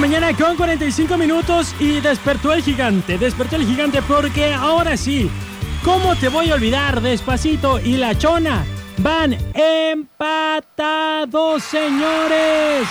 [0.00, 3.18] mañana con 45 minutos y despertó el gigante.
[3.18, 5.28] Despertó el gigante porque ahora sí,
[5.84, 7.00] ¿cómo te voy a olvidar?
[7.00, 8.64] Despacito y la chona
[8.98, 10.44] van empatados,
[11.64, 12.86] señores.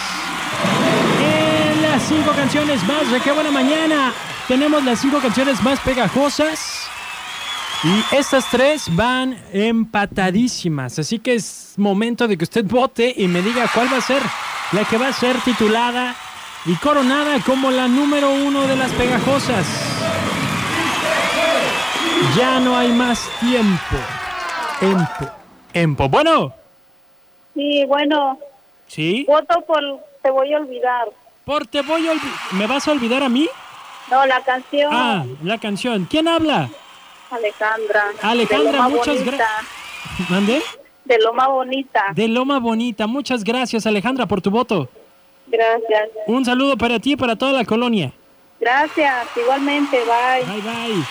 [1.22, 4.14] En las cinco canciones más de qué buena mañana
[4.48, 6.89] tenemos las cinco canciones más pegajosas.
[7.84, 11.00] Y estas tres van empatadísimas.
[11.00, 14.21] Así que es momento de que usted vote y me diga cuál va a ser
[14.74, 16.16] la que va a ser titulada
[16.68, 19.66] y coronada como la número uno de las pegajosas.
[22.35, 23.95] Ya no hay más tiempo.
[24.81, 25.31] Empo.
[25.73, 26.09] Empo.
[26.09, 26.53] Bueno.
[27.53, 28.38] Sí, bueno.
[28.88, 29.25] ¿Sí?
[29.27, 29.81] Voto por
[30.22, 31.08] Te voy a olvidar.
[31.45, 32.38] Por Te voy a olvidar.
[32.52, 33.47] ¿Me vas a olvidar a mí?
[34.11, 34.89] No, la canción.
[34.94, 36.05] Ah, la canción.
[36.09, 36.70] ¿Quién habla?
[37.31, 38.03] Alejandra.
[38.22, 39.49] Alejandra, muchas gracias.
[40.30, 40.61] ¿Mande?
[41.05, 42.05] De Loma Bonita.
[42.13, 43.08] De Loma Bonita.
[43.08, 44.89] Muchas gracias, Alejandra, por tu voto.
[45.57, 46.09] Gracias.
[46.27, 48.11] Un saludo para ti y para toda la colonia.
[48.59, 50.45] Gracias, igualmente, bye.
[50.45, 51.03] Bye, bye.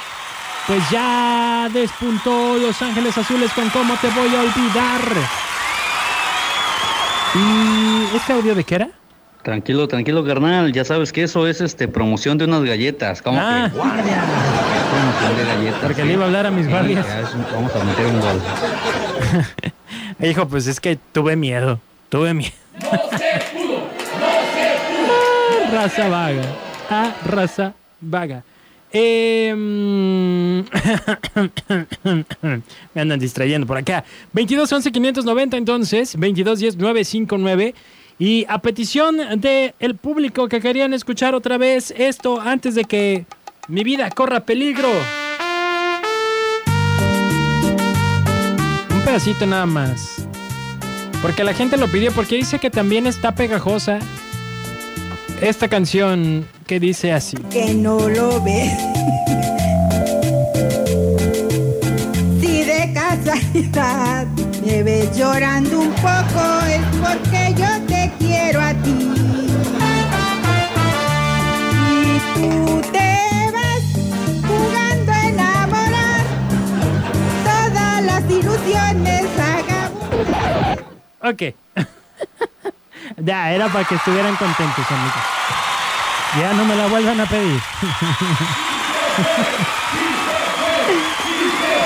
[0.68, 5.00] Pues ya despuntó Los Ángeles Azules con cómo te voy a olvidar.
[7.34, 8.88] ¿Y este audio de qué era?
[9.42, 10.72] Tranquilo, tranquilo, carnal.
[10.72, 13.22] Ya sabes que eso es este promoción de unas galletas.
[13.22, 13.68] ¿Cómo Ah.
[13.70, 14.24] que guardia?
[14.90, 15.80] Promoción de galletas.
[15.82, 16.08] Porque sí.
[16.08, 17.06] le iba a hablar a mis guardias.
[17.52, 18.40] vamos a meter un gol.
[20.28, 21.78] Hijo, pues es que tuve miedo.
[22.08, 22.52] Tuve miedo.
[25.72, 26.42] Raza vaga.
[26.88, 28.44] Ah, raza vaga.
[28.92, 30.60] Mm,
[32.94, 34.04] me andan distrayendo por acá.
[34.32, 37.74] 22 11 590 entonces, 22 10 959.
[38.18, 43.26] Y a petición del el público que querían escuchar otra vez esto antes de que
[43.68, 44.88] mi vida corra peligro.
[48.94, 50.26] Un pedacito nada más.
[51.20, 53.98] Porque la gente lo pidió, porque dice que también está pegajosa
[55.40, 57.36] esta canción que dice así.
[57.50, 58.72] que no lo ves.
[62.40, 64.26] Si de casualidad
[64.64, 69.12] me ves llorando un poco es porque yo te quiero a ti.
[72.02, 73.84] Y tú te vas
[74.46, 76.24] jugando a enamorar
[77.44, 80.78] todas las ilusiones vagabundas.
[81.22, 81.42] Ok.
[83.18, 85.22] ya, era para que estuvieran contentos, amigos.
[86.38, 87.60] Ya no me la vuelvan a pedir.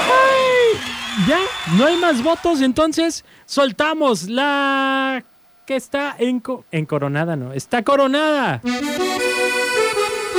[0.08, 1.38] Ay, ya,
[1.76, 5.24] no hay más votos, entonces soltamos la
[5.66, 8.60] que está enco- encoronada, no, está coronada.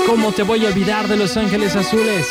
[0.08, 2.28] ¿Cómo te voy a olvidar de Los Ángeles Azules?